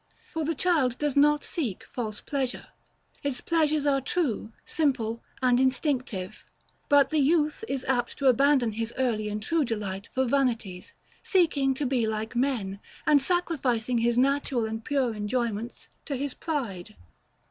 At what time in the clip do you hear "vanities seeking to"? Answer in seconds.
10.25-11.85